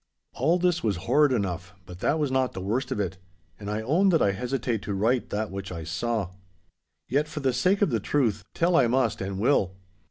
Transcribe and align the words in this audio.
All 0.33 0.57
this 0.57 0.81
was 0.83 0.95
horrid 1.05 1.31
enough, 1.31 1.75
but 1.85 1.99
that 1.99 2.17
was 2.17 2.31
not 2.31 2.53
the 2.53 2.59
worst 2.59 2.91
of 2.91 2.99
it, 2.99 3.17
and 3.59 3.69
I 3.69 3.83
own 3.83 4.09
that 4.09 4.19
I 4.23 4.31
hesitate 4.31 4.81
to 4.81 4.95
write 4.95 5.29
that 5.29 5.51
which 5.51 5.71
I 5.71 5.83
saw. 5.83 6.31
Yet, 7.07 7.27
for 7.27 7.41
the 7.41 7.53
sake 7.53 7.83
of 7.83 7.91
the 7.91 7.99
truth, 7.99 8.43
tell 8.55 8.75
I 8.75 8.87
must 8.87 9.21
and 9.21 9.37
will. 9.37 9.75